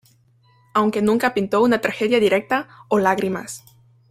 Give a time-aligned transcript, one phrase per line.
[0.73, 3.63] Aunque nunca pintó una tragedia directa o lágrimas.